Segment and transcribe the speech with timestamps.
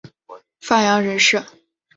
[0.61, 1.45] 范阳人氏。